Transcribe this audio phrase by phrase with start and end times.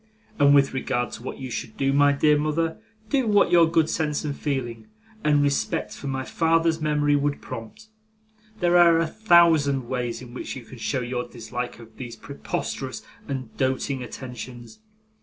[0.39, 3.87] And with regard to what you should do, my dear mother, do what your good
[3.87, 4.87] sense and feeling,
[5.23, 7.85] and respect for my father's memory, would prompt.
[8.61, 13.03] There are a thousand ways in which you can show your dislike of these preposterous
[13.27, 14.79] and doting attentions.